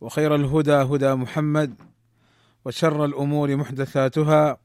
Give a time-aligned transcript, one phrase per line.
[0.00, 1.74] وخير الهدى هدى محمد
[2.64, 4.58] وشر الأمور محدثاتها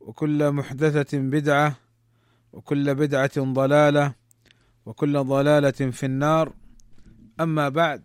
[0.00, 1.76] وكل محدثة بدعة
[2.52, 4.14] وكل بدعة ضلالة
[4.86, 6.52] وكل ضلالة في النار.
[7.40, 8.02] أما بعد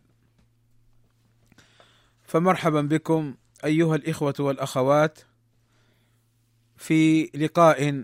[2.23, 5.19] فمرحبا بكم أيها الإخوة والأخوات
[6.77, 8.03] في لقاء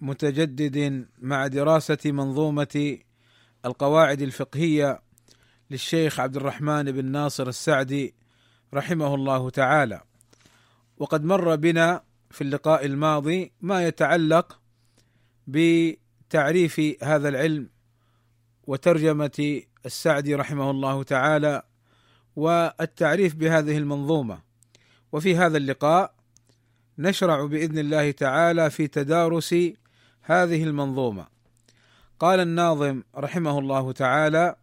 [0.00, 2.98] متجدد مع دراسة منظومة
[3.64, 5.02] القواعد الفقهية
[5.70, 8.14] للشيخ عبد الرحمن بن ناصر السعدي
[8.74, 10.00] رحمه الله تعالى.
[10.98, 14.60] وقد مر بنا في اللقاء الماضي ما يتعلق
[15.46, 17.68] بتعريف هذا العلم
[18.66, 21.62] وترجمة السعدي رحمه الله تعالى
[22.36, 24.38] والتعريف بهذه المنظومة.
[25.12, 26.14] وفي هذا اللقاء
[26.98, 29.54] نشرع بإذن الله تعالى في تدارس
[30.22, 31.26] هذه المنظومة.
[32.18, 34.56] قال الناظم رحمه الله تعالى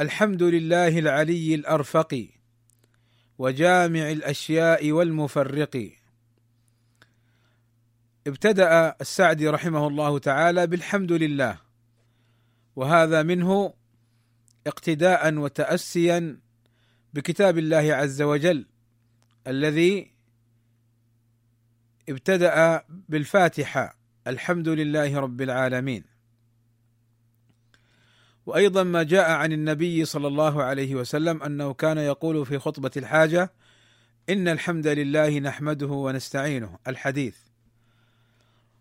[0.00, 2.28] الحمد لله العلي الأرفق
[3.38, 5.92] وجامع الأشياء والمفرق.
[8.26, 11.58] ابتدأ السعدي رحمه الله تعالى بالحمد لله
[12.76, 13.74] وهذا منه
[14.66, 16.40] اقتداء وتاسيا
[17.14, 18.66] بكتاب الله عز وجل
[19.46, 20.12] الذي
[22.08, 26.17] ابتدأ بالفاتحة الحمد لله رب العالمين.
[28.48, 33.52] وأيضا ما جاء عن النبي صلى الله عليه وسلم أنه كان يقول في خطبة الحاجة
[34.28, 37.36] إن الحمد لله نحمده ونستعينه الحديث.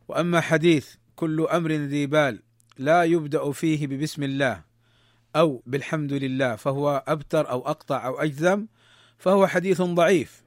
[0.07, 2.43] وأما حديث كل أمر ذي بال
[2.77, 4.63] لا يبدأ فيه ببسم الله
[5.35, 8.67] أو بالحمد لله فهو أبتر أو أقطع أو أجزم
[9.17, 10.43] فهو حديث ضعيف.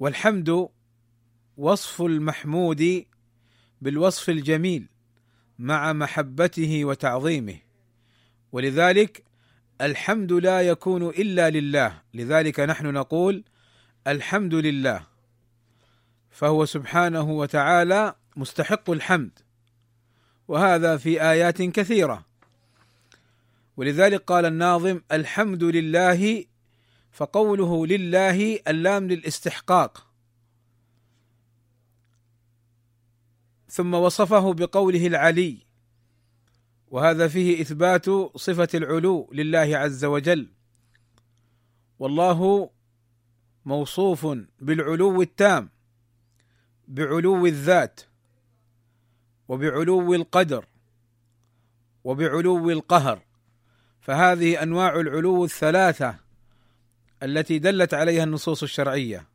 [0.00, 0.68] والحمد
[1.56, 3.04] وصف المحمود
[3.80, 4.88] بالوصف الجميل
[5.58, 7.65] مع محبته وتعظيمه.
[8.52, 9.24] ولذلك
[9.80, 12.02] الحمد لا يكون إلا لله.
[12.14, 13.44] لذلك نحن نقول
[14.06, 15.06] الحمد لله.
[16.30, 19.38] فهو سبحانه وتعالى مستحق الحمد.
[20.48, 22.26] وهذا في آيات كثيرة.
[23.76, 26.44] ولذلك قال الناظم الحمد لله
[27.12, 30.06] فقوله لله اللام للاستحقاق.
[33.68, 35.65] ثم وصفه بقوله العلي.
[36.90, 40.48] وهذا فيه إثبات صفة العلو لله عز وجل.
[41.98, 42.70] والله
[43.64, 44.26] موصوف
[44.60, 45.68] بالعلو التام
[46.88, 48.00] بعلو الذات
[49.48, 50.64] وبعلو القدر
[52.04, 53.22] وبعلو القهر.
[54.00, 56.16] فهذه أنواع العلو الثلاثة
[57.22, 59.28] التي دلت عليها النصوص الشرعية.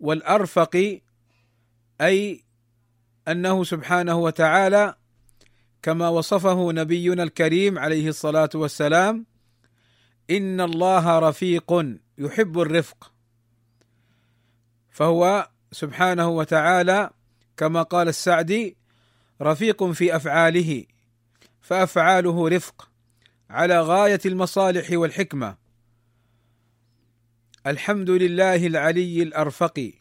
[0.00, 1.00] والأرفق
[2.00, 2.44] أي
[3.28, 4.94] أنه سبحانه وتعالى
[5.86, 9.26] كما وصفه نبينا الكريم عليه الصلاة والسلام
[10.30, 13.12] إن الله رفيق يحب الرفق.
[14.90, 17.10] فهو سبحانه وتعالى
[17.56, 18.76] كما قال السعدي
[19.42, 20.84] رفيق في أفعاله
[21.60, 22.90] فأفعاله رفق
[23.50, 25.56] على غاية المصالح والحكمة.
[27.66, 29.92] الحمد لله العلي الأرفق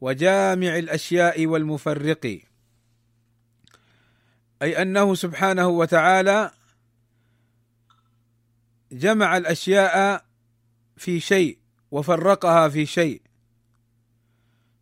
[0.00, 2.47] وجامع الأشياء والمفرق.
[4.62, 6.50] أي أنه سبحانه وتعالى
[8.92, 10.24] جمع الأشياء
[10.96, 11.58] في شيء
[11.90, 13.22] وفرقها في شيء.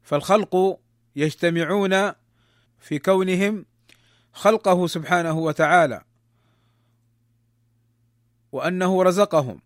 [0.03, 0.81] فالخلق
[1.17, 2.13] يجتمعون
[2.81, 3.65] في كونهم
[4.33, 6.05] خلقه سبحانه وتعالى
[8.53, 9.61] وأنه رزقهم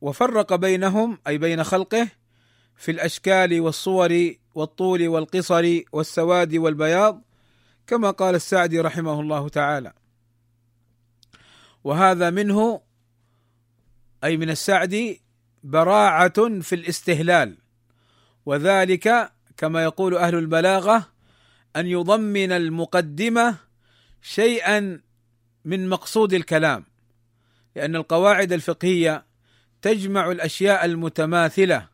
[0.00, 2.08] وفرق بينهم أي بين خلقه
[2.76, 7.22] في الأشكال والصور والطول والقصر والسواد والبياض
[7.86, 9.92] كما قال السعدي رحمه الله تعالى.
[11.84, 12.80] وهذا منه
[14.24, 15.22] أي من السعدي
[15.64, 17.58] براعة في الاستهلال.
[18.46, 21.08] وذلك كما يقول أهل البلاغة
[21.76, 23.56] أن يضمن المقدمة
[24.22, 25.00] شيئا
[25.64, 26.84] من مقصود الكلام.
[27.76, 29.24] لأن القواعد الفقهية
[29.82, 31.88] تجمع الأشياء المتماثلة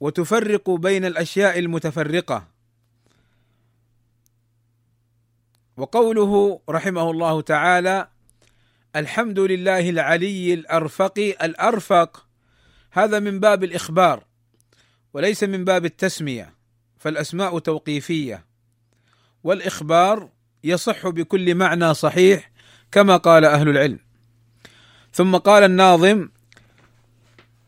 [0.00, 2.57] وتفرق بين الأشياء المتفرقة.
[5.78, 8.08] وقوله رحمه الله تعالى
[8.96, 12.26] الحمد لله العلي الأرفق الأرفق.
[12.92, 14.24] هذا من باب الإخبار
[15.14, 16.54] وليس من باب التسمية
[16.98, 18.44] فالأسماء توقيفية.
[19.44, 20.28] والإخبار
[20.64, 22.50] يصح بكل معنى صحيح
[22.92, 23.98] كما قال أهل العلم.
[25.12, 26.28] ثم قال الناظم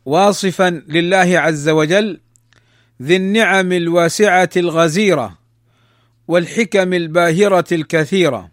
[0.04, 2.20] واصفا لله عز وجل
[3.02, 5.39] ذي النعم الواسعة الغزيرة.
[6.30, 8.50] والحكم الباهرة الكثيرة.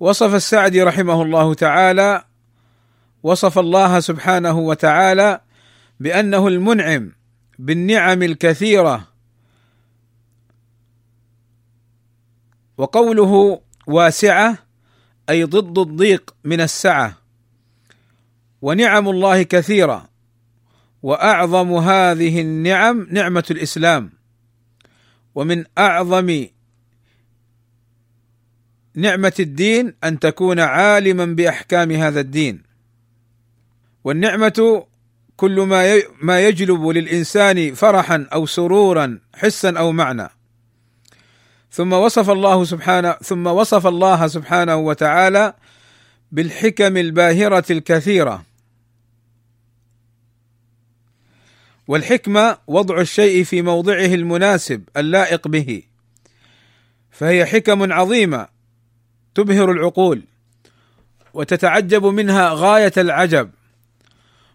[0.00, 2.24] وصف السعدي رحمه الله تعالى
[3.22, 5.40] وصف الله سبحانه وتعالى
[6.00, 7.12] بأنه المنعم
[7.58, 9.08] بالنعم الكثيرة.
[12.78, 14.58] وقوله واسعة
[15.30, 17.18] أي ضد الضيق من السعة.
[18.62, 20.08] ونعم الله كثيرة
[21.02, 24.13] وأعظم هذه النعم نعمة الإسلام.
[25.34, 26.46] ومن أعظم
[28.94, 32.62] نعمة الدين أن تكون عالما بأحكام هذا الدين.
[34.04, 34.86] والنعمة
[35.36, 40.28] كل ما ما يجلب للإنسان فرحا أو سرورا حسا أو معنى.
[41.70, 45.54] ثم وصف الله سبحانه ثم وصف الله سبحانه وتعالى
[46.32, 48.53] بالحكم الباهرة الكثيرة.
[51.88, 55.82] والحكمة وضع الشيء في موضعه المناسب اللائق به.
[57.10, 58.48] فهي حكم عظيمة
[59.34, 60.22] تبهر العقول
[61.34, 63.50] وتتعجب منها غاية العجب.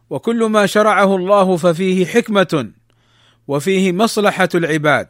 [0.09, 2.71] وكل ما شرعه الله ففيه حكمة
[3.47, 5.07] وفيه مصلحة العباد.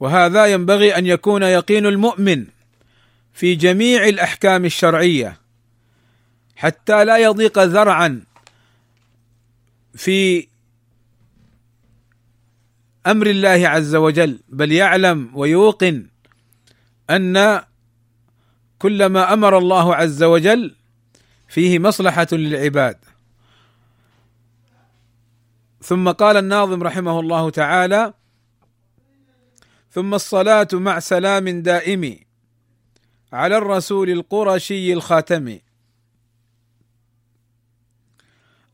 [0.00, 2.46] وهذا ينبغي أن يكون يقين المؤمن
[3.32, 5.36] في جميع الأحكام الشرعية
[6.56, 8.24] حتى لا يضيق ذرعا
[9.94, 10.48] في
[13.06, 16.08] أمر الله عز وجل بل يعلم ويوقن
[17.10, 17.62] أن
[18.78, 20.74] كل ما أمر الله عز وجل
[21.48, 22.98] فيه مصلحة للعباد.
[25.82, 28.14] ثم قال الناظم رحمه الله تعالى
[29.90, 32.18] ثم الصلاة مع سلام دائم
[33.32, 35.58] على الرسول القرشي الخاتم.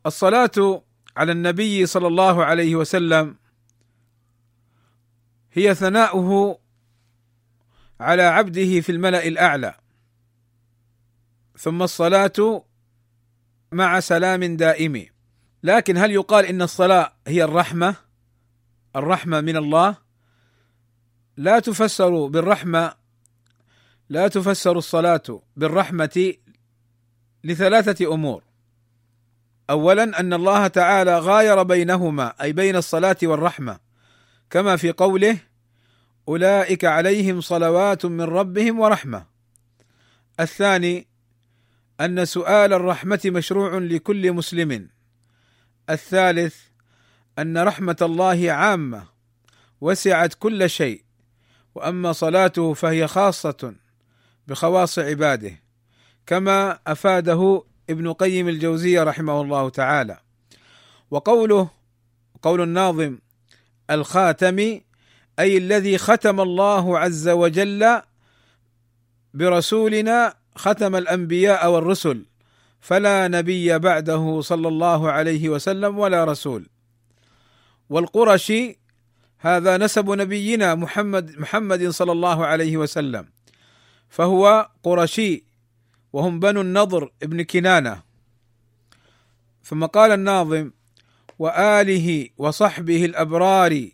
[0.07, 0.83] الصلاة
[1.19, 3.37] على النبي صلى الله عليه وسلم
[5.53, 6.59] هي ثناؤه
[8.01, 9.75] على عبده في الملأ الأعلى
[11.57, 12.65] ثم الصلاة
[13.73, 15.07] مع سلام دائم.
[15.63, 17.95] لكن هل يقال إن الصلاة هي الرحمة؟
[18.97, 19.97] الرحمة من الله؟
[21.37, 22.95] لا تفسر بالرحمة
[24.09, 26.35] لا تفسر الصلاة بالرحمة
[27.45, 28.48] لثلاثة أمور.
[29.71, 33.79] اولا أن الله تعالى غاير بينهما أي بين الصلاة والرحمة
[34.51, 35.39] كما في قوله
[36.29, 39.27] أولئك عليهم صلوات من ربهم ورحمة.
[40.41, 41.07] الثاني
[42.01, 44.89] أن سؤال الرحمة مشروع لكل مسلم.
[45.91, 46.57] الثالث
[47.39, 49.05] أن رحمة الله عامة
[49.81, 51.05] وسعت كل شيء
[51.75, 53.75] وأما صلاته فهي خاصة
[54.47, 55.53] بخواص عباده
[56.27, 60.19] كما أفاده ابن قيم الجوزية رحمه الله تعالى.
[61.11, 61.71] وقوله
[62.43, 63.19] قول الناظم
[63.91, 64.59] الخاتم
[65.39, 68.03] أي الذي ختم الله عز وجل
[69.35, 72.27] برسولنا ختم الأنبياء والرسل
[72.81, 76.67] فلا نبي بعده صلى الله عليه وسلم ولا رسول.
[77.91, 78.79] والقرشي
[79.39, 83.29] هذا نسب نبينا محمد محمد صلى الله عليه وسلم
[84.09, 85.48] فهو قرشي.
[86.13, 88.03] وهم بنو النضر ابن كنانة.
[89.65, 90.71] ثم قال الناظم
[91.39, 93.89] وآله وصحبه الأبرار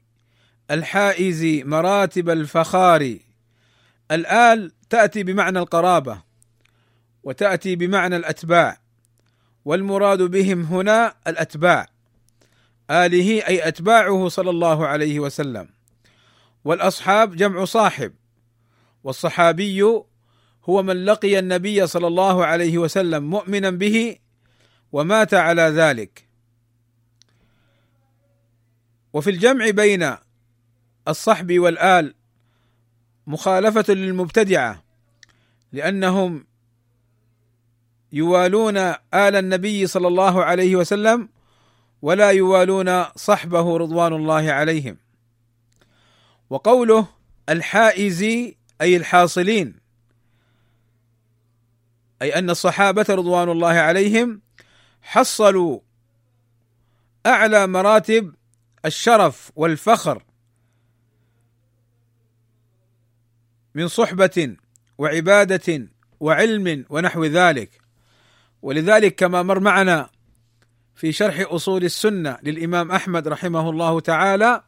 [0.71, 3.19] الحائز مراتب الفخار.
[4.11, 6.23] الآل تأتي بمعنى القرابة
[7.23, 8.79] وتأتي بمعنى الأتباع
[9.65, 11.87] والمراد بهم هنا الأتباع.
[12.91, 15.69] آله أي أتباعه صلى الله عليه وسلم.
[16.65, 18.13] والأصحاب جمع صاحب
[19.05, 20.05] والصحابي
[20.69, 24.17] هو من لقي النبي صلى الله عليه وسلم مؤمنا به
[24.93, 26.29] ومات على ذلك.
[29.13, 30.17] وفي الجمع بين
[31.09, 32.15] الصحب والآل
[33.27, 34.83] مخالفة للمبتدعة
[35.73, 36.47] لأنهم
[38.13, 41.29] يوالون آل النبي صلى الله عليه وسلم
[42.03, 44.97] ولا يوالون صحبه رضوان الله عليهم.
[46.51, 47.07] وقوله
[47.49, 49.84] الحائزي أي الحاصلين
[52.23, 54.41] أي أن الصحابة رضوان الله عليهم
[55.03, 55.81] حصلوا
[57.27, 58.35] أعلى مراتب
[58.85, 60.23] الشرف والفخر
[63.75, 64.57] من صحبة
[64.99, 65.89] وعبادة
[66.21, 67.81] وعلم ونحو ذلك.
[68.63, 70.11] ولذلك كما مر معنا
[70.95, 74.63] في شرح أصول السنة للإمام أحمد رحمه الله تعالى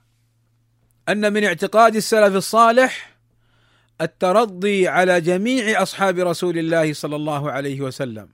[1.09, 3.16] أن من اعتقاد السلف الصالح
[4.01, 8.29] الترضي على جميع أصحاب رسول الله صلى الله عليه وسلم.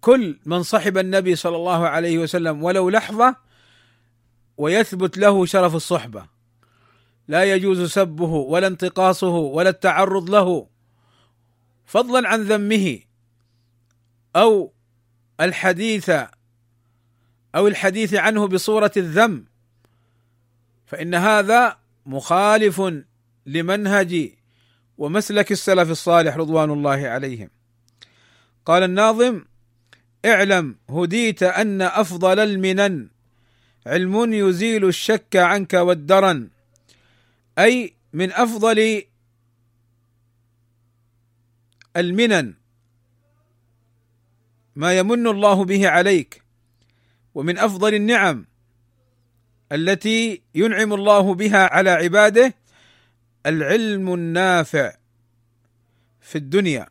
[0.00, 3.36] كل من صحب النبي صلى الله عليه وسلم ولو لحظة
[4.56, 6.26] ويثبت له شرف الصحبة.
[7.28, 10.66] لا يجوز سبه ولا انتقاصه ولا التعرض له
[11.84, 12.98] فضلا عن ذمه
[14.36, 14.72] أو
[15.40, 16.10] الحديث
[17.54, 19.44] أو الحديث عنه بصورة الذم.
[20.86, 22.82] فإن هذا مخالف
[23.46, 24.30] لمنهج
[24.98, 27.50] ومسلك السلف الصالح رضوان الله عليهم.
[28.66, 29.44] قال الناظم
[30.24, 33.08] اعلم هديت أن أفضل المنن.
[33.86, 36.50] علم يزيل الشك عنك والدرن.
[37.58, 39.02] أي من أفضل
[41.96, 42.54] المنن.
[44.76, 46.42] ما يمن الله به عليك.
[47.34, 48.46] ومن أفضل النعم
[49.72, 52.54] التي ينعم الله بها على عباده
[53.46, 54.94] العلم النافع
[56.20, 56.88] في الدنيا.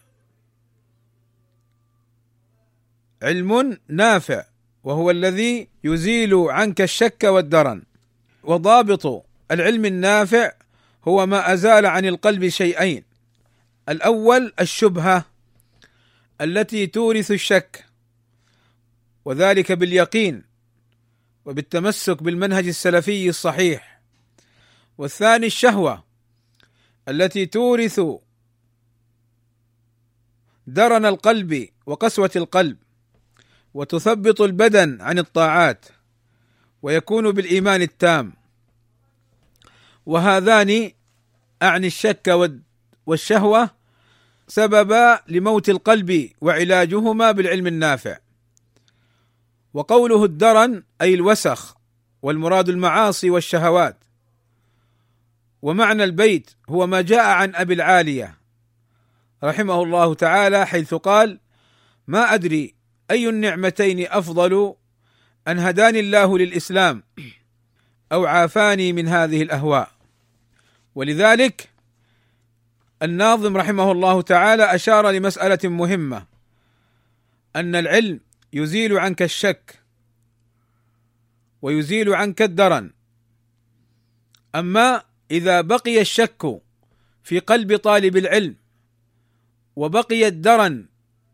[3.24, 4.46] علم نافع
[4.84, 7.84] وهو الذي يزيل عنك الشك والدرن.
[8.43, 10.51] وضابط العلم النافع
[11.08, 13.03] هو ما أزال عن القلب شيئين.
[13.89, 15.25] الأول الشبهة
[16.41, 17.86] التي تورث الشك
[19.25, 20.43] وذلك باليقين
[21.46, 24.01] وبالتمسك بالمنهج السلفي الصحيح.
[24.98, 26.11] والثاني الشهوة
[27.10, 28.01] التي تورث
[30.67, 32.77] درن القلب وقسوة القلب
[33.74, 35.86] وتثبط البدن عن الطاعات
[36.81, 38.34] ويكون بالإيمان التام.
[40.05, 40.91] وهذان
[41.62, 42.51] أعني الشك
[43.05, 43.70] والشهوة
[44.48, 48.17] سببا لموت القلب وعلاجهما بالعلم النافع.
[49.74, 51.75] وقوله الدرن أي الوسخ
[52.22, 53.98] والمراد المعاصي والشهوات.
[55.62, 58.38] ومعنى البيت هو ما جاء عن أبي العالية.
[59.44, 61.39] رحمه الله تعالى حيث قال
[62.08, 62.75] ما أدري
[63.12, 64.75] أي النعمتين أفضل
[65.48, 67.03] أن هداني الله للإسلام
[68.12, 69.91] أو عافاني من هذه الأهواء.
[70.96, 71.70] ولذلك
[73.01, 76.25] الناظم رحمه الله تعالى أشار لمسألة مهمة
[77.56, 78.20] أن العلم
[78.53, 79.80] يزيل عنك الشك
[81.62, 82.91] ويزيل عنك الدرن.
[84.56, 86.61] أما إذا بقي الشك
[87.23, 88.55] في قلب طالب العلم
[89.75, 90.85] وبقي الدرن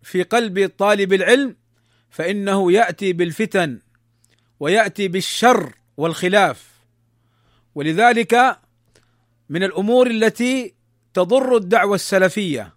[0.04, 1.56] في قلب طالب العلم
[2.10, 3.80] فإنه يأتي بالفتن
[4.60, 6.68] ويأتي بالشر والخلاف.
[7.75, 8.60] ولذلك
[9.50, 10.74] من الأمور التي
[11.13, 12.74] تضر الدعوة السلفية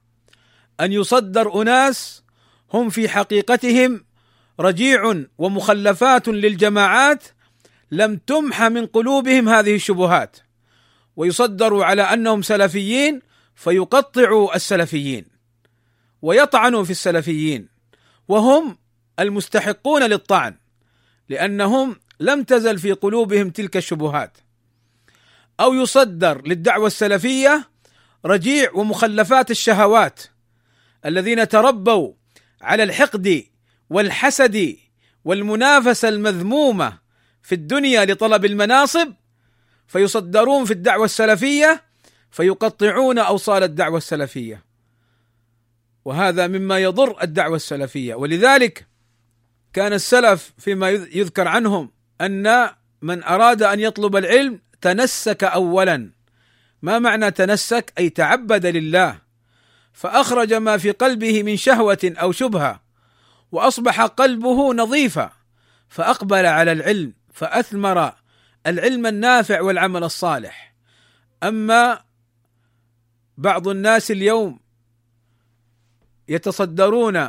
[0.80, 2.24] أن يصدر أناس
[2.72, 4.04] هم في حقيقتهم
[4.60, 7.24] رجيع ومخلفات للجماعات
[7.90, 10.36] لم تمح من قلوبهم هذه الشبهات.
[11.20, 13.20] ويصدروا على أنهم سلفيين
[13.54, 15.24] فيقطعوا السلفيين
[16.22, 17.68] ويطعنوا في السلفيين
[18.28, 18.78] وهم
[19.18, 20.56] المستحقون للطعن
[21.28, 24.38] لأنهم لم تزل في قلوبهم تلك الشبهات
[25.60, 27.68] أو يصدر للدعوة السلفية
[28.24, 30.20] رجيع ومخلفات الشهوات
[31.06, 32.12] الذين تربوا
[32.62, 33.44] على الحقد
[33.90, 34.76] والحسد
[35.24, 36.98] والمنافسة المذمومة
[37.42, 39.12] في الدنيا لطلب المناصب
[39.90, 41.82] فيصدرون في الدعوة السلفية
[42.30, 44.64] فيقطعون أوصال الدعوة السلفية.
[46.04, 48.14] وهذا مما يضر الدعوة السلفية.
[48.14, 48.86] ولذلك
[49.72, 52.70] كان السلف فيما يذكر عنهم أن
[53.02, 56.10] من أراد أن يطلب العلم تنسك اولا.
[56.82, 59.18] ما معنى تنسك؟ أي تعبد لله.
[59.92, 62.80] فأخرج ما في قلبه من شهوة أو شبهة
[63.52, 65.30] وأصبح قلبه نظيفا
[65.88, 68.19] فأقبل على العلم فأثمر
[68.66, 70.74] العلم النافع والعمل الصالح.
[71.42, 72.00] أما
[73.38, 74.60] بعض الناس اليوم
[76.28, 77.28] يتصدرون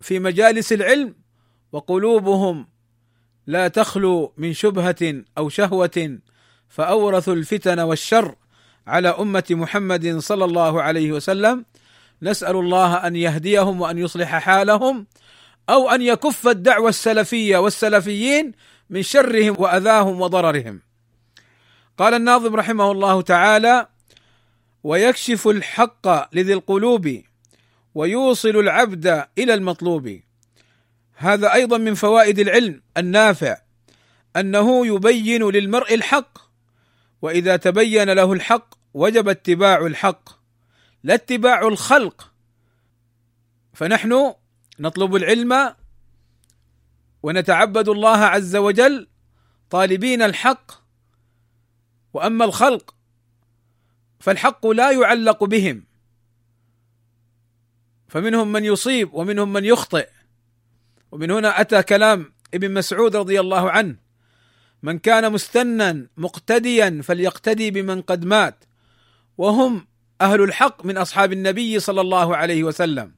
[0.00, 1.14] في مجالس العلم
[1.72, 2.68] وقلوبهم
[3.46, 6.18] لا تخلو من شبهة أو شهوة
[6.68, 8.36] فأورثوا الفتن والشر
[8.86, 11.64] على أمة محمد صلى الله عليه وسلم.
[12.22, 15.06] نسأل الله أن يهديهم وأن يصلح حالهم
[15.68, 18.52] أو أن يكف الدعوة السلفية والسلفيين
[18.94, 20.80] من شرهم وأذاهم وضررهم.
[21.98, 23.88] قال الناظم رحمه الله تعالى:
[24.84, 27.22] ويكشف الحق لذي القلوب
[27.94, 29.06] ويوصل العبد
[29.38, 30.20] إلى المطلوب.
[31.14, 33.56] هذا أيضا من فوائد العلم النافع
[34.36, 36.38] أنه يبين للمرء الحق
[37.22, 40.28] وإذا تبين له الحق وجب اتباع الحق
[41.02, 42.32] لا اتباع الخلق
[43.72, 44.34] فنحن
[44.78, 45.74] نطلب العلم
[47.24, 49.08] ونتعبد الله عز وجل
[49.70, 50.72] طالبين الحق
[52.12, 52.94] وأما الخلق
[54.20, 55.84] فالحق لا يعلق بهم.
[58.08, 60.08] فمنهم من يصيب ومنهم من يخطئ.
[61.12, 63.96] ومن هنا أتى كلام ابن مسعود رضي الله عنه
[64.82, 68.64] من كان مستنا مقتديا فليقتدي بمن قد مات.
[69.38, 69.86] وهم
[70.20, 73.14] أهل الحق من أصحاب النبي صلى الله عليه وسلم.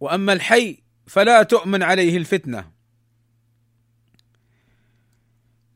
[0.00, 2.70] وأما الحي فلا تؤمن عليه الفتنة.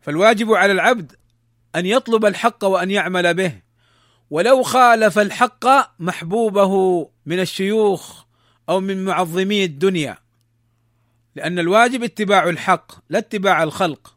[0.00, 1.12] فالواجب على العبد
[1.76, 3.61] أن يطلب الحق وأن يعمل به.
[4.30, 5.66] ولو خالف الحق
[5.99, 8.25] محبوبه من الشيوخ
[8.68, 10.18] أو من معظمي الدنيا.
[11.37, 14.16] لأن الواجب اتباع الحق لا اتباع الخلق.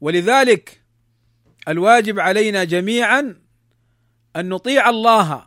[0.00, 0.82] ولذلك
[1.68, 3.40] الواجب علينا جميعا
[4.36, 5.46] أن نطيع الله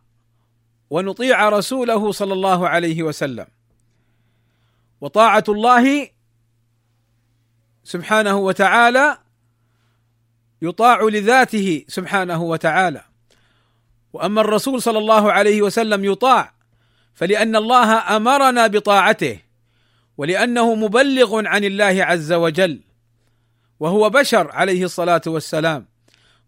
[0.89, 3.45] ونطيع رسوله صلى الله عليه وسلم.
[5.01, 6.09] وطاعة الله
[7.83, 9.17] سبحانه وتعالى
[10.61, 13.03] يطاع لذاته سبحانه وتعالى.
[14.13, 16.53] وأما الرسول صلى الله عليه وسلم يطاع
[17.13, 19.39] فلأن الله أمرنا بطاعته
[20.17, 22.81] ولأنه مبلغ عن الله عز وجل
[23.79, 25.87] وهو بشر عليه الصلاة والسلام.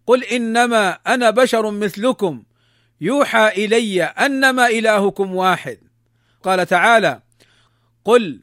[0.07, 2.43] قل إنما أنا بشر مثلكم
[3.01, 5.77] يوحى إلي أنما إلهكم واحد.
[6.43, 7.21] قال تعالى
[8.05, 8.42] قل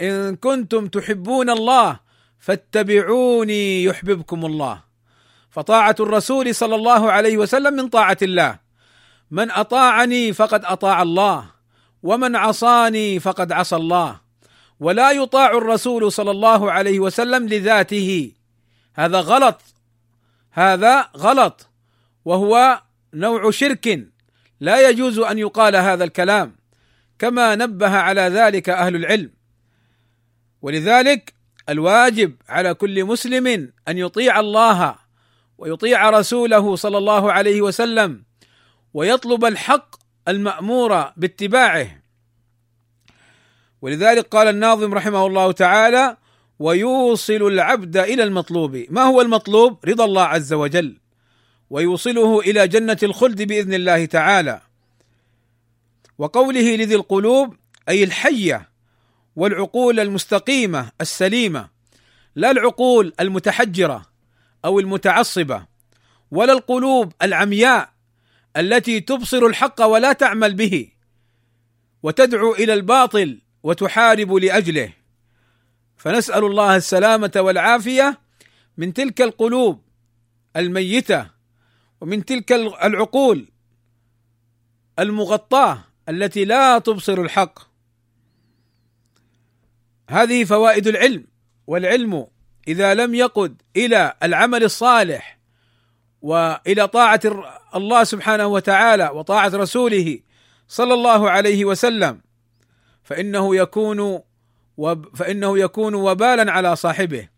[0.00, 2.00] إن كنتم تحبون الله
[2.38, 4.82] فاتبعوني يحببكم الله.
[5.50, 8.58] فطاعة الرسول صلى الله عليه وسلم من طاعة الله.
[9.30, 11.44] من أطاعني فقد أطاع الله
[12.02, 14.20] ومن عصاني فقد عصى الله.
[14.80, 18.32] ولا يطاع الرسول صلى الله عليه وسلم لذاته.
[18.94, 19.60] هذا غلط.
[20.52, 21.68] هذا غلط.
[22.24, 22.82] وهو
[23.14, 24.08] نوع شرك.
[24.60, 26.56] لا يجوز أن يقال هذا الكلام.
[27.18, 29.39] كما نبه على ذلك أهل العلم.
[30.62, 31.34] ولذلك
[31.68, 34.94] الواجب على كل مسلم أن يطيع الله
[35.58, 38.24] ويطيع رسوله صلى الله عليه وسلم
[38.94, 39.96] ويطلب الحق
[40.28, 42.02] المأمور باتباعه.
[43.82, 46.16] ولذلك قال الناظم رحمه الله تعالى
[46.58, 48.84] ويوصل العبد إلى المطلوب.
[48.90, 50.96] ما هو المطلوب؟ رضا الله عز وجل.
[51.70, 54.60] ويوصله إلى جنة الخلد بإذن الله تعالى.
[56.18, 57.56] وقوله لذي القلوب
[57.88, 58.69] أي الحية
[59.40, 61.68] والعقول المستقيمة السليمة.
[62.34, 64.06] لا العقول المتحجرة
[64.64, 65.66] أو المتعصبة
[66.30, 67.92] ولا القلوب العمياء
[68.56, 70.88] التي تبصر الحق ولا تعمل به
[72.02, 74.92] وتدعو إلى الباطل وتحارب لأجله.
[75.96, 78.18] فنسأل الله السلامة والعافية
[78.76, 79.82] من تلك القلوب
[80.56, 81.26] الميتة
[82.00, 83.48] ومن تلك العقول
[84.98, 87.69] المغطاة التي لا تبصر الحق.
[90.10, 91.24] هذه فوائد العلم
[91.66, 92.26] والعلم
[92.68, 95.38] إذا لم يقد إلى العمل الصالح
[96.22, 97.20] وإلى طاعة
[97.74, 100.20] الله سبحانه وتعالى وطاعة رسوله
[100.68, 102.20] صلى الله عليه وسلم
[103.02, 104.20] فإنه يكون
[105.14, 107.28] فإنه يكون وبالا على صاحبه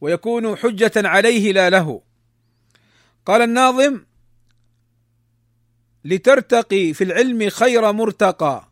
[0.00, 2.02] ويكون حجة عليه لا له.
[3.26, 4.04] قال الناظم
[6.04, 8.69] لترتقي في العلم خير مرتقى.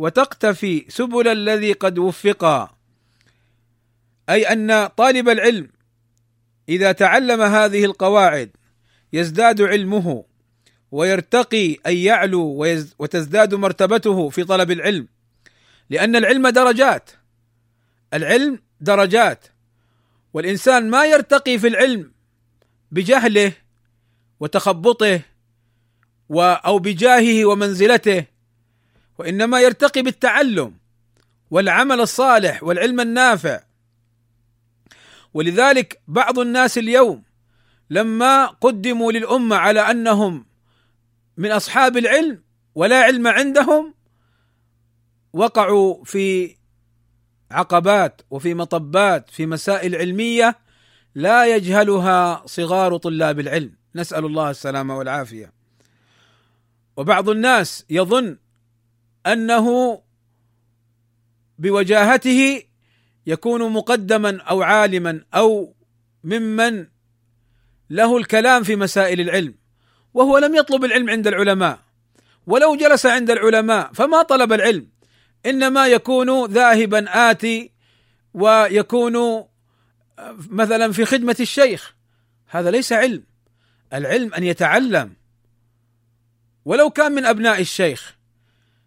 [0.00, 2.70] وتقتفي سبل الذي قد وفقا
[4.30, 5.68] أي أن طالب العلم
[6.68, 8.50] إذا تعلم هذه القواعد
[9.12, 10.24] يزداد علمه
[10.90, 12.66] ويرتقي اي يعلو
[12.98, 15.08] وتزداد مرتبته في طلب العلم
[15.90, 17.10] لأن العلم درجات.
[18.14, 19.46] العلم درجات.
[20.34, 22.12] والإنسان ما يرتقي في العلم
[22.90, 23.52] بجهله
[24.40, 25.20] وتخبطه
[26.38, 28.39] أو بجاهه ومنزلته
[29.20, 30.74] وإنما يرتقي بالتعلم
[31.50, 33.60] والعمل الصالح والعلم النافع.
[35.34, 37.22] ولذلك بعض الناس اليوم
[37.90, 40.46] لما قدموا للأمة على أنهم
[41.36, 42.42] من أصحاب العلم
[42.74, 43.94] ولا علم عندهم
[45.32, 46.56] وقعوا في
[47.50, 50.58] عقبات وفي مطبات في مسائل علمية
[51.14, 53.72] لا يجهلها صغار طلاب العلم.
[53.94, 55.52] نسأل الله السلامة والعافية.
[56.96, 58.36] وبعض الناس يظن
[59.26, 60.00] أنه
[61.58, 62.62] بوجاهته
[63.26, 65.74] يكون مقدما أو عالما أو
[66.24, 66.86] ممن
[67.90, 69.54] له الكلام في مسائل العلم
[70.14, 71.78] وهو لم يطلب العلم عند العلماء.
[72.46, 74.88] ولو جلس عند العلماء فما طلب العلم
[75.46, 77.72] إنما يكون ذاهبا آتي
[78.34, 79.44] ويكون
[80.50, 81.94] مثلا في خدمة الشيخ.
[82.46, 83.24] هذا ليس علم
[83.92, 85.12] العلم أن يتعلم.
[86.64, 88.19] ولو كان من أبناء الشيخ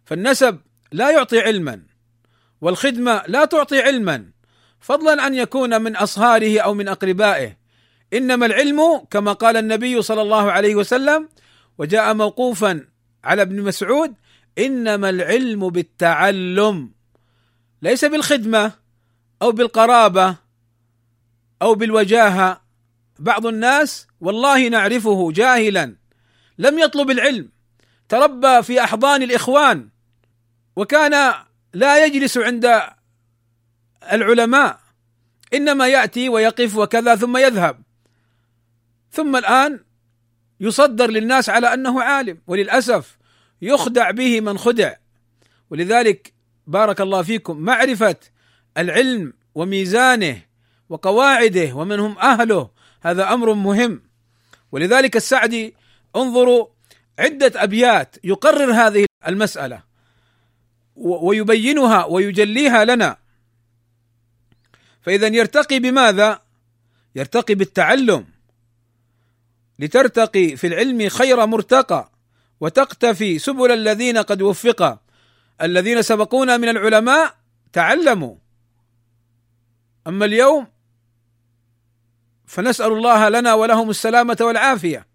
[0.05, 0.59] فالنسب
[0.91, 1.81] لا يعطي علما
[2.61, 4.25] والخدمة لا تعطي علما
[4.79, 7.57] فضلا أن يكون من أصهاره أو من أقربائه.
[8.13, 11.29] إنما العلم كما قال النبي صلى الله عليه وسلم
[11.77, 12.85] وجاء موقوفا
[13.23, 14.13] على ابن مسعود
[14.57, 16.91] إنما العلم بالتعلم
[17.81, 18.71] ليس بالخدمة
[19.41, 20.35] أو بالقرابة
[21.61, 22.61] أو بالوجاهة.
[23.19, 25.95] بعض الناس والله نعرفه جاهلا
[26.57, 27.49] لم يطلب العلم
[28.09, 29.89] تربى في أحضان الإخوان
[30.75, 31.33] وكان
[31.73, 32.81] لا يجلس عند
[34.11, 34.79] العلماء
[35.53, 37.81] إنما يأتي ويقف وكذا ثم يذهب.
[39.11, 39.79] ثم الآن
[40.59, 43.17] يصدر للناس على أنه عالم وللأسف
[43.61, 44.93] يخدع به من خدع.
[45.69, 46.33] ولذلك
[46.67, 48.15] بارك الله فيكم معرفة
[48.77, 50.41] العلم وميزانه
[50.89, 52.69] وقواعده ومن هم أهله
[53.01, 54.01] هذا أمر مهم.
[54.71, 55.75] ولذلك السعدي
[56.15, 56.67] انظروا
[57.19, 59.83] عدة أبيات يقرر هذه المسألة.
[60.95, 63.17] ويبينها ويجليها لنا.
[65.01, 66.41] فإذا يرتقي بماذا؟
[67.15, 68.25] يرتقي بالتعلم.
[69.79, 72.11] لترتقي في العلم خير مرتقى
[72.59, 74.99] وتقتفي سبل الذين قد وفق.
[75.61, 77.35] الذين سبقونا من العلماء
[77.73, 78.35] تعلموا.
[80.07, 80.67] أما اليوم
[82.45, 85.07] فنسأل الله لنا ولهم السلامة والعافية.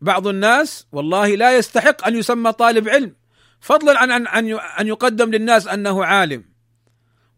[0.00, 3.21] بعض الناس والله لا يستحق أن يسمى طالب علم.
[3.62, 6.44] فضلا عن ان ان أن يقدم للناس أنه عالم.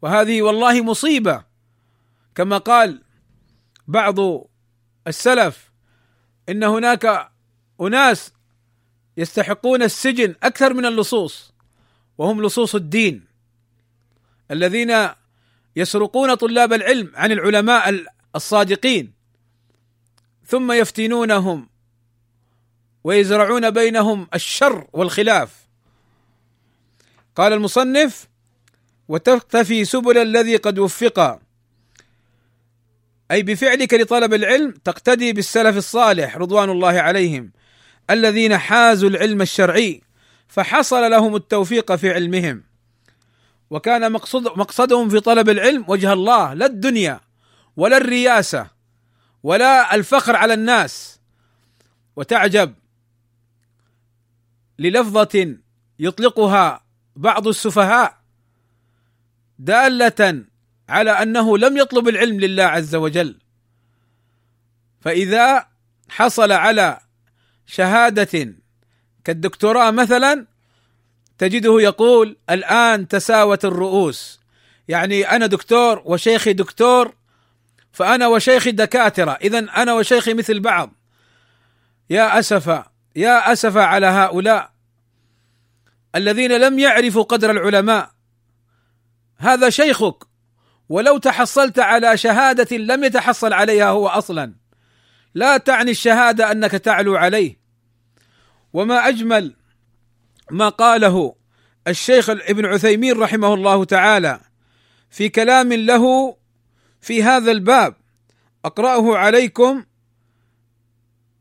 [0.02, 1.44] وهذه والله مصيبة.
[2.34, 3.02] كما قال
[3.88, 4.16] بعض
[5.06, 5.70] السلف
[6.48, 7.30] إن هناك
[7.80, 8.32] أناس
[9.16, 11.52] يستحقون السجن أكثر من اللصوص
[12.18, 13.24] وهم لصوص الدين
[14.50, 15.08] الذين
[15.76, 18.04] يسرقون طلاب العلم عن العلماء
[18.36, 19.12] الصادقين
[20.46, 21.68] ثم يفتنونهم
[23.04, 25.63] ويزرعون بينهم الشر والخلاف.
[27.36, 28.28] قال المصنف
[29.08, 31.40] وتختفي سبل الذي قد وفق.
[33.30, 37.52] أي بفعلك لطلب العلم تقتدي بالسلف الصالح رضوان الله عليهم
[38.10, 40.02] الذين حازوا العلم الشرعي
[40.48, 42.64] فحصل لهم التوفيق في علمهم.
[43.70, 47.20] وكان مقصد مقصدهم في طلب العلم وجه الله لا الدنيا
[47.76, 48.66] ولا الرياسة
[49.42, 51.20] ولا الفخر على الناس.
[52.16, 52.74] وتعجب
[54.78, 55.56] للفظة
[55.98, 56.83] يطلقها
[57.16, 58.18] بعض السفهاء
[59.58, 60.44] دالة
[60.88, 63.38] على أنه لم يطلب العلم لله عز وجل.
[65.00, 65.66] فإذا
[66.08, 67.00] حصل على
[67.66, 68.54] شهادة
[69.24, 70.46] كالدكتوراه مثلا
[71.38, 74.40] تجده يقول الآن تساوت الرؤوس.
[74.88, 77.14] يعني أنا دكتور وشيخي دكتور
[77.92, 79.30] فأنا وشيخي دكاترة.
[79.30, 80.92] اذا أنا وشيخي مثل بعض.
[82.10, 82.82] يا اسف
[83.16, 84.73] يا اسف على هؤلاء.
[86.16, 88.10] الذين لم يعرفوا قدر العلماء.
[89.36, 90.24] هذا شيخك
[90.88, 94.54] ولو تحصلت على شهادة لم يتحصل عليها هو أصلا.
[95.34, 97.58] لا تعني الشهادة أنك تعلو عليه.
[98.72, 99.56] وما أجمل
[100.50, 101.34] ما قاله
[101.88, 104.40] الشيخ ابن عثيمين رحمه الله تعالى
[105.10, 106.36] في كلام له
[107.00, 107.96] في هذا الباب.
[108.64, 109.84] أقرأه عليكم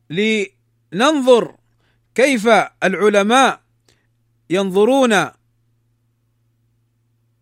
[0.10, 1.56] لننظر
[2.16, 2.48] كيف
[2.84, 3.63] العلماء
[4.50, 5.14] ينظرون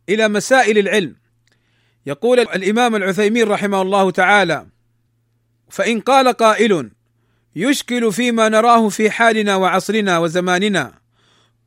[0.10, 1.16] إلى مسائل العلم.
[2.06, 4.68] يقول الإمام العثيمين رحمه الله تعالى
[5.70, 6.92] فإن قال قائل
[7.56, 10.94] يشكل فيما نراه في حالنا وعصرنا وزماننا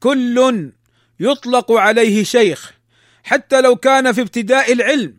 [0.00, 0.72] كل
[1.20, 2.74] يطلق عليه شيخ
[3.22, 5.16] حتى لو كان في ابتداء العلم.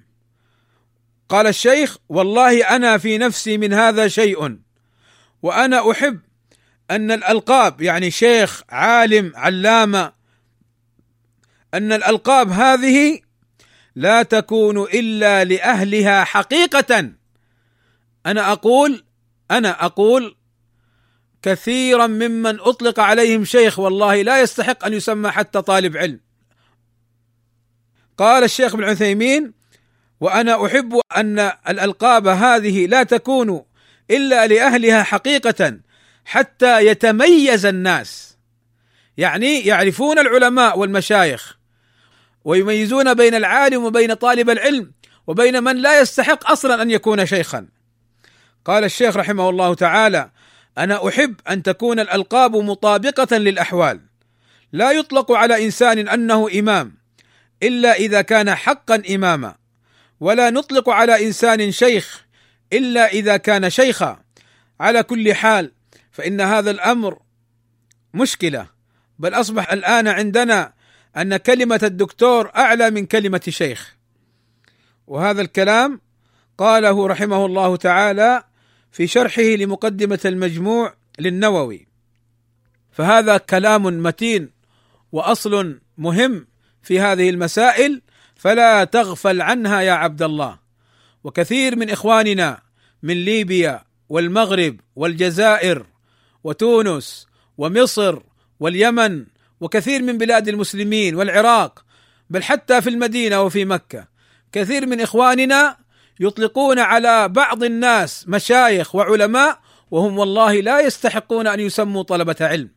[1.29, 4.57] قال الشيخ والله أنا في نفسي من هذا شيء
[5.41, 6.19] وأنا أحب
[6.91, 10.13] أن الألقاب يعني شيخ عالم علامة
[11.73, 13.19] أن الألقاب هذه
[13.95, 17.11] لا تكون إلا لأهلها حقيقة.
[18.25, 19.03] أنا أقول
[19.51, 20.35] أنا أقول
[21.41, 26.19] كثيرا ممن أطلق عليهم شيخ والله لا يستحق أن يسمى حتى طالب علم.
[28.17, 29.53] قال الشيخ ابن عثيمين
[30.19, 33.65] وأنا أحب أن الألقاب هذه لا تكون
[34.11, 35.79] إلا لأهلها حقيقة.
[36.25, 38.37] حتى يتميز الناس.
[39.17, 41.57] يعني يعرفون العلماء والمشايخ
[42.45, 44.91] ويميزون بين العالم وبين طالب العلم
[45.27, 47.67] وبين من لا يستحق أصلا أن يكون شيخا.
[48.65, 50.29] قال الشيخ رحمه الله تعالى
[50.77, 54.01] أنا أحب أن تكون الألقاب مطابقة للأحوال.
[54.71, 56.97] لا يطلق على إنسان أنه إمام
[57.63, 59.55] إلا إذا كان حقا إماما.
[60.19, 62.25] ولا نطلق على إنسان شيخ
[62.73, 64.19] إلا إذا كان شيخا.
[64.79, 65.71] على كل حال
[66.15, 67.19] فإن هذا الأمر
[68.13, 68.67] مشكلة
[69.19, 70.73] بل أصبح الآن عندنا
[71.17, 73.95] أن كلمة الدكتور أعلى من كلمة شيخ.
[75.07, 76.01] وهذا الكلام
[76.57, 78.43] قاله رحمه الله تعالى
[78.91, 81.87] في شرحه لمقدمة المجموع للنووي.
[82.91, 84.49] فهذا كلام متين
[85.11, 86.47] وأصل مهم
[86.83, 88.01] في هذه المسائل
[88.35, 90.59] فلا تغفل عنها يا عبد الله.
[91.23, 92.61] وكثير من إخواننا
[93.03, 95.94] من ليبيا والمغرب والجزائر
[96.45, 97.27] وتونس
[97.57, 98.19] ومصر
[98.59, 99.25] واليمن
[99.61, 101.85] وكثير من بلاد المسلمين والعراق
[102.29, 104.07] بل حتى في المدينة وفي مكة.
[104.51, 105.77] كثير من إخواننا
[106.19, 109.59] يطلقون على بعض الناس مشايخ وعلماء
[109.91, 112.69] وهم والله لا يستحقون أن يسموا طلبة علم.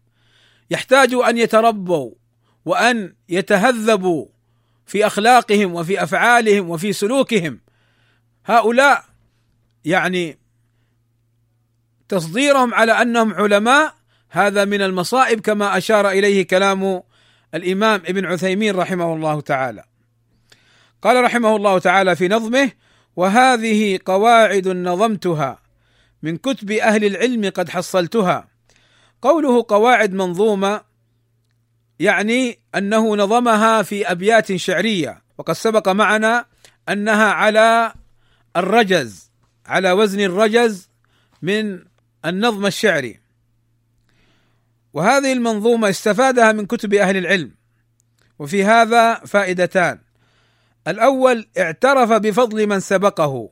[0.71, 2.11] يحتاج أن يتربوا
[2.65, 4.27] وأن يتهذبوا
[4.87, 7.61] في أخلاقهم وفي أفعالهم وفي سلوكهم.
[8.45, 9.05] هؤلاء
[9.85, 10.38] يعني
[12.09, 13.95] تصديرهم على أنهم علماء
[14.31, 17.03] هذا من المصائب كما أشار إليه كلام
[17.55, 19.85] الإمام ابن عثيمين رحمه الله تعالى.
[21.03, 22.71] قال رحمه الله تعالى في نظمه:
[23.17, 25.59] وهذه قواعد نظمتها
[26.23, 28.49] من كتب أهل العلم قد حصلتها.
[29.23, 30.81] قوله قواعد منظومة
[31.99, 36.47] يعني أنه نظمها في أبيات شعرية وقد سبق معنا
[36.89, 37.93] أنها على
[38.57, 39.31] الرجز
[39.67, 40.89] على وزن الرجز
[41.43, 41.88] من
[42.29, 43.21] النظم الشعري.
[44.93, 47.55] وهذه المنظومة استفادها من كتب أهل العلم.
[48.39, 49.99] وفي هذا فائدتان.
[50.89, 53.51] الأول اعترف بفضل من سبقه.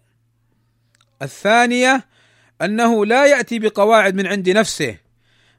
[1.23, 2.07] الثانية
[2.62, 4.99] أنه لا يأتي بقواعد من عند نفسه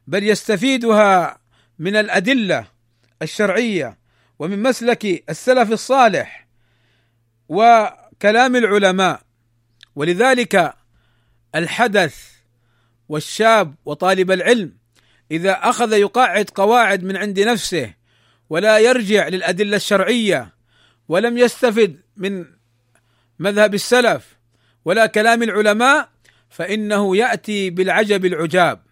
[0.06, 1.38] بل يستفيدها
[1.78, 2.68] من الأدلة
[3.22, 3.98] الشرعية
[4.38, 6.46] ومن مسلك السلف الصالح
[7.48, 9.22] وكلام العلماء.
[9.94, 10.74] ولذلك
[11.54, 12.37] الحدث
[13.08, 14.72] والشاب وطالب العلم
[15.30, 17.94] إذا أخذ يقعد قواعد من عند نفسه
[18.50, 20.54] ولا يرجع للأدلة الشرعية
[21.08, 22.44] ولم يستفد من
[23.38, 24.36] مذهب السلف
[24.84, 26.08] ولا كلام العلماء
[26.50, 28.82] فإنه يأتي بالعجب العجاب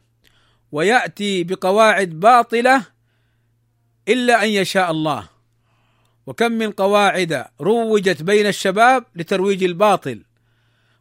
[0.72, 2.82] ويأتي بقواعد باطلة
[4.08, 5.28] إلا أن يشاء الله.
[6.26, 10.22] وكم من قواعد روجت بين الشباب لترويج الباطل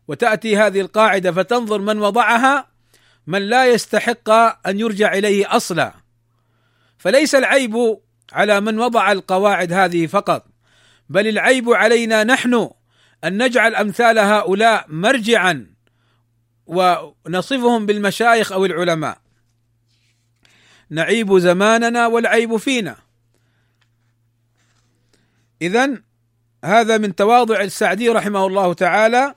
[0.08, 2.68] وتأتي هذه القاعدة فتنظر من وضعها
[3.28, 4.30] من لا يستحق
[4.68, 5.94] أن يرجع إليه أصلا.
[6.98, 7.98] فليس العيب
[8.34, 10.46] على من وضع القواعد هذه فقط
[11.10, 12.70] بل العيب علينا نحن
[13.24, 15.68] أن نجعل أمثال هؤلاء مرجعا
[16.66, 19.18] ونصفهم بالمشايخ أو العلماء.
[20.90, 22.96] نعيب زماننا والعيب فينا.
[25.62, 26.02] اذا
[26.66, 29.36] هذا من تواضع السعدي رحمه الله تعالى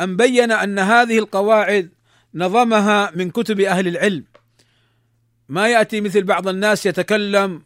[0.00, 1.90] أن بين أن هذه القواعد
[2.34, 4.24] نظمها من كتب أهل العلم.
[5.48, 7.62] ما يأتي مثل بعض الناس يتكلم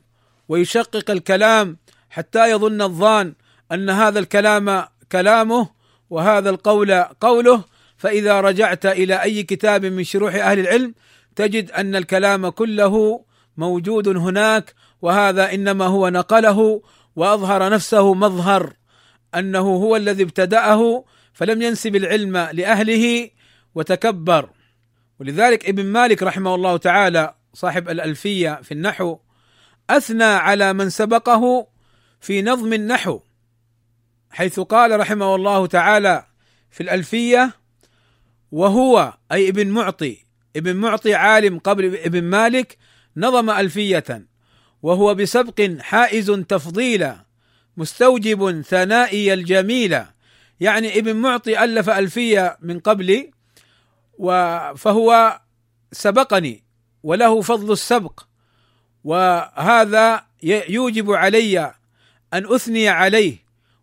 [0.48, 1.76] ويشقق الكلام
[2.10, 3.34] حتى يظن الظان
[3.72, 5.68] أن هذا الكلام كلامه
[6.10, 7.64] وهذا القول قوله.
[8.02, 10.94] فإذا رجعت إلى أي كتاب من شروح أهل العلم
[11.36, 13.24] تجد أن الكلام كله
[13.56, 16.82] موجود هناك وهذا إنما هو نقله
[17.16, 18.72] وأظهر نفسه مظهر
[19.34, 23.30] أنه هو الذي ابتدأه فلم ينسب العلم لأهله
[23.74, 24.50] وتكبر.
[25.20, 29.18] ولذلك ابن مالك رحمه الله تعالى صاحب الألفية في النحو
[29.90, 31.66] أثنى على من سبقه
[32.20, 33.20] في نظم النحو
[34.30, 36.26] حيث قال رحمه الله تعالى
[36.70, 37.50] في الألفية
[38.52, 40.24] وهو أي ابن معطي
[40.56, 42.78] ابن معطي عالم قبل ابن مالك
[43.16, 44.26] نظم ألفية
[44.82, 47.26] وهو بسبق حائز تفضيلا
[47.76, 50.10] مستوجب ثنائي الجميلة
[50.60, 53.30] يعني ابن معطي ألف ألفية من قبل
[54.76, 55.40] فهو
[55.92, 56.64] سبقني
[57.02, 58.20] وله فضل السبق.
[59.04, 60.26] وهذا
[60.68, 61.74] يوجب علي
[62.34, 63.36] أن أثني عليه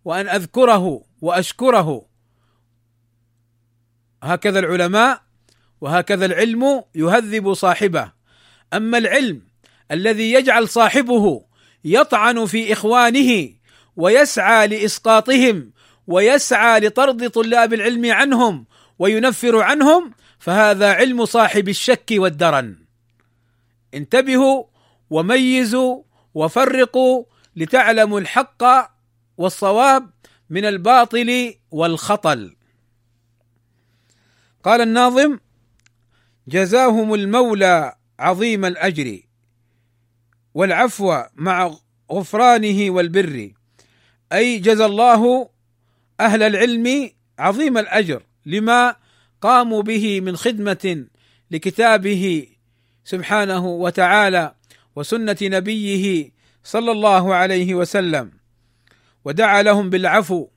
[0.05, 2.05] وأن أذكره وأشكره.
[4.23, 5.21] هكذا العلماء
[5.81, 8.11] وهكذا العلم يهذب صاحبه.
[8.73, 9.41] أما العلم
[9.91, 11.45] الذي يجعل صاحبه
[11.83, 13.49] يطعن في إخوانه
[13.95, 15.71] ويسعى لإسقاطهم
[16.07, 18.65] ويسعى لطرد طلاب العلم عنهم
[18.99, 22.75] وينفر عنهم فهذا علم صاحب الشك والدرن.
[23.93, 24.63] انتبهوا
[25.09, 28.63] وميزوا وفرقوا لتعلموا الحق
[29.38, 30.09] والصواب
[30.49, 32.55] من الباطل والخطل.
[34.63, 35.39] قال الناظم
[36.47, 39.19] جزاهم المولى عظيم الأجر
[40.53, 41.75] والعفو مع
[42.12, 43.51] غفرانه والبر.
[44.33, 45.49] أي جزى الله
[46.19, 48.23] أهل العلم عظيم الأجر.
[48.45, 48.95] لما
[49.41, 51.06] قاموا به من خدمة
[51.52, 52.47] لكتابه
[53.04, 54.54] سبحانه وتعالى
[54.95, 56.32] وسنة نبيه
[56.63, 58.32] صلى الله عليه وسلم
[59.25, 60.47] ودعا لهم بالعفو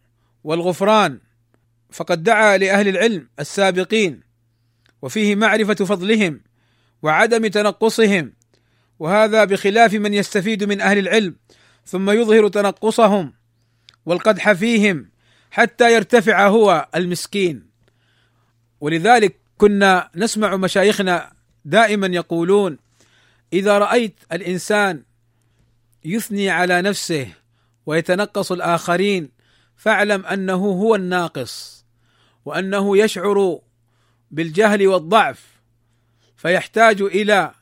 [0.44, 1.20] والغفران
[1.90, 4.20] فقد دعا لأهل العلم السابقين
[5.02, 6.40] وفيه معرفة فضلهم
[7.02, 8.32] وعدم تنقصهم
[8.98, 11.36] وهذا بخلاف من يستفيد من أهل العلم
[11.86, 13.32] ثم يظهر تنقصهم
[14.06, 15.10] والقدح فيهم
[15.50, 17.71] حتى يرتفع هو المسكين.
[18.82, 21.32] ولذلك كنا نسمع مشايخنا
[21.64, 22.78] دائما يقولون
[23.52, 25.02] إذا رأيت الإنسان
[26.04, 27.28] يثني على نفسه
[27.86, 29.30] ويتنقص الآخرين
[29.76, 31.84] فاعلم أنه هو الناقص
[32.44, 33.60] وأنه يشعر
[34.30, 35.44] بالجهل والضعف
[36.36, 37.54] فيحتاج إلى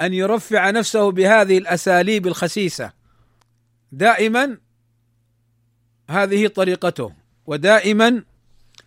[0.00, 2.92] أن يرفع نفسه بهذه الأساليب الخسيسة.
[3.92, 4.58] دائما
[6.10, 7.12] هذه طريقته
[7.46, 8.24] ودائما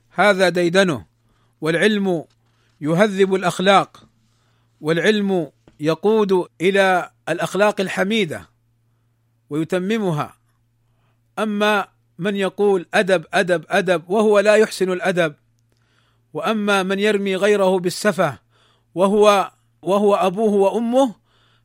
[0.09, 1.12] هذا ديدنه.
[1.63, 2.25] والعلم
[2.81, 4.07] يهذب الأخلاق
[4.81, 8.49] والعلم يقود إلى الأخلاق الحميدة
[9.49, 10.37] ويتممها.
[11.39, 11.87] أما
[12.19, 15.35] من يقول أدب أدب أدب وهو لا يحسن الأدب
[16.33, 18.39] وأما من يرمي غيره بالسفه
[18.95, 21.15] وهو وهو أبوه وأمه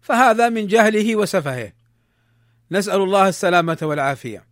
[0.01, 1.73] فهذا من جهله وسفهه.
[2.71, 4.45] نسأل الله السلامة والعافية.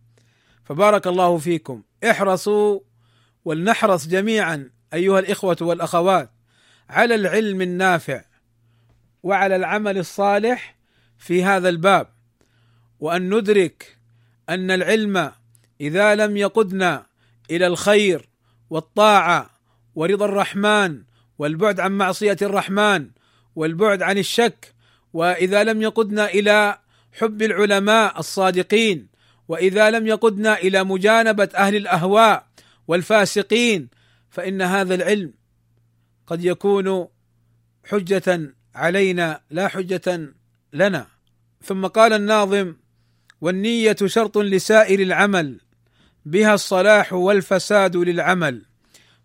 [0.63, 1.83] فبارك الله فيكم.
[2.03, 2.79] احرصوا
[3.45, 6.29] ولنحرص جميعا أيها الإخوة والأخوات
[6.89, 8.23] على العلم النافع
[9.23, 10.75] وعلى العمل الصالح
[11.17, 12.07] في هذا الباب
[12.99, 13.97] وأن ندرك
[14.49, 15.31] أن العلم
[15.81, 17.05] إذا لم يقدنا
[17.51, 18.29] إلى الخير
[18.69, 19.49] والطاعة
[19.95, 21.01] ورضا الرحمن
[21.39, 23.09] والبعد عن معصية الرحمن
[23.55, 24.73] والبعد عن الشك
[25.13, 26.79] وإذا لم يقدنا إلى
[27.19, 29.07] حب العلماء الصادقين
[29.47, 32.47] وإذا لم يقدنا إلى مجانبة أهل الأهواء
[32.87, 33.87] والفاسقين
[34.37, 35.33] فإن هذا العلم
[36.27, 37.07] قد يكون
[37.85, 40.33] حجة علينا لا حجة
[40.73, 41.07] لنا.
[41.63, 42.75] ثم قال الناظم
[43.41, 45.61] والنية شرط لسائر العمل
[46.25, 48.65] بها الصلاح والفساد للعمل.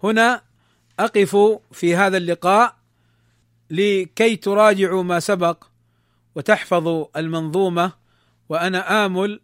[0.02, 0.42] هنا
[0.98, 1.36] أقف
[1.72, 2.76] في هذا اللقاء
[3.70, 5.64] لكي تراجعوا ما سبق
[6.34, 7.92] وتحفظوا المنظومة
[8.48, 9.40] وأنا آمل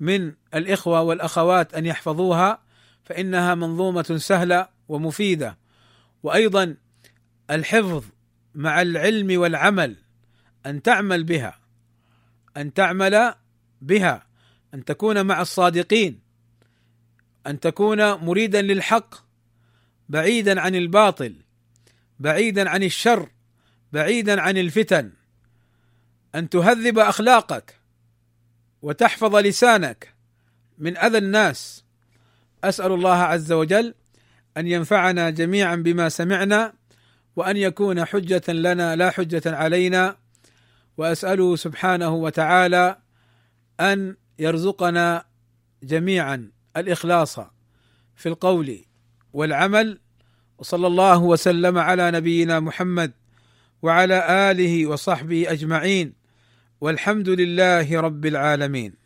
[0.00, 2.58] من الإخوة والأخوات أن يحفظوها
[3.04, 5.58] فإنها منظومة سهلة ومفيدة.
[6.22, 6.76] وأيضا
[7.50, 8.04] الحفظ
[8.54, 9.96] مع العلم والعمل
[10.66, 11.58] أن تعمل بها
[12.56, 13.34] أن تعمل
[13.80, 14.26] بها
[14.74, 16.20] أن تكون مع الصادقين
[17.46, 19.14] أن تكون مريدا للحق
[20.08, 21.36] بعيدا عن الباطل
[22.20, 23.28] بعيدا عن الشر
[23.92, 25.12] بعيدا عن الفتن.
[26.34, 27.80] أن تهذب أخلاقك
[28.82, 30.14] وتحفظ لسانك
[30.78, 31.84] من أذى الناس.
[32.64, 33.94] أسأل الله عز وجل
[34.56, 36.72] أن ينفعنا جميعا بما سمعنا
[37.36, 40.16] وأن يكون حجة لنا لا حجة علينا.
[40.96, 42.96] وأسأله سبحانه وتعالى
[43.80, 45.24] أن يرزقنا
[45.82, 47.40] جميعا الإخلاص
[48.16, 48.84] في القول
[49.32, 50.00] والعمل.
[50.58, 53.12] وصلى الله وسلم على نبينا محمد
[53.82, 56.12] وعلى آله وصحبه أجمعين.
[56.80, 59.05] والحمد لله رب العالمين.